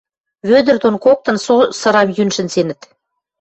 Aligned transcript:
Вӧдӹр 0.49 0.77
дон 0.81 0.95
коктын 1.05 1.37
со 1.45 1.55
сырам 1.79 2.09
йӱн 2.17 2.29
шӹнзенӹт 2.35 2.81